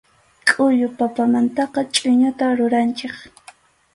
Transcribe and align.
Khullu 0.49 0.87
papamantaqa 0.97 1.81
chʼuñuta 1.93 2.45
ruranchik. 2.57 3.15